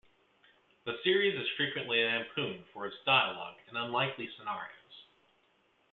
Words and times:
The 0.83 0.93
series 1.03 1.39
is 1.39 1.47
frequently 1.57 2.03
lampooned 2.03 2.63
for 2.73 2.87
its 2.87 2.95
dialogue 3.05 3.57
and 3.69 3.77
unlikely 3.77 4.27
scenarios. 4.35 5.05